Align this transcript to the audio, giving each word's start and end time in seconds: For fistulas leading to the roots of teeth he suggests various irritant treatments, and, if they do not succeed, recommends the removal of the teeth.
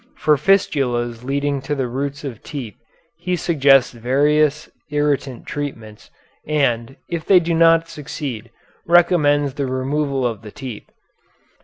For 0.17 0.35
fistulas 0.35 1.23
leading 1.23 1.61
to 1.61 1.75
the 1.75 1.85
roots 1.87 2.23
of 2.23 2.41
teeth 2.41 2.73
he 3.19 3.35
suggests 3.35 3.91
various 3.91 4.67
irritant 4.89 5.45
treatments, 5.45 6.09
and, 6.47 6.95
if 7.07 7.23
they 7.23 7.39
do 7.39 7.53
not 7.53 7.87
succeed, 7.87 8.49
recommends 8.87 9.53
the 9.53 9.67
removal 9.67 10.25
of 10.25 10.41
the 10.41 10.49
teeth. 10.49 10.89